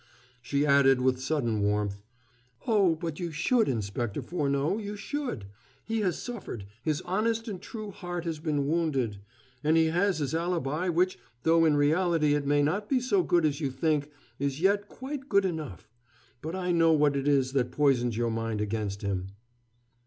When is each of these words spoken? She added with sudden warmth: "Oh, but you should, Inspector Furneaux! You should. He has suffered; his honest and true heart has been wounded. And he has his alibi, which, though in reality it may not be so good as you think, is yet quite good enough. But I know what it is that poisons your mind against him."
She 0.41 0.65
added 0.65 0.99
with 0.99 1.21
sudden 1.21 1.61
warmth: 1.61 2.01
"Oh, 2.65 2.95
but 2.95 3.19
you 3.19 3.29
should, 3.31 3.69
Inspector 3.69 4.19
Furneaux! 4.23 4.79
You 4.79 4.95
should. 4.95 5.45
He 5.85 5.99
has 5.99 6.17
suffered; 6.19 6.65
his 6.81 7.01
honest 7.01 7.47
and 7.47 7.61
true 7.61 7.91
heart 7.91 8.25
has 8.25 8.39
been 8.39 8.65
wounded. 8.65 9.19
And 9.63 9.77
he 9.77 9.89
has 9.91 10.17
his 10.17 10.33
alibi, 10.33 10.89
which, 10.89 11.19
though 11.43 11.65
in 11.65 11.77
reality 11.77 12.33
it 12.33 12.47
may 12.47 12.63
not 12.63 12.89
be 12.89 12.99
so 12.99 13.21
good 13.21 13.45
as 13.45 13.61
you 13.61 13.69
think, 13.69 14.09
is 14.39 14.59
yet 14.59 14.87
quite 14.89 15.29
good 15.29 15.45
enough. 15.45 15.87
But 16.41 16.55
I 16.55 16.71
know 16.71 16.93
what 16.93 17.15
it 17.15 17.27
is 17.27 17.51
that 17.53 17.69
poisons 17.71 18.17
your 18.17 18.31
mind 18.31 18.59
against 18.59 19.03
him." 19.03 19.27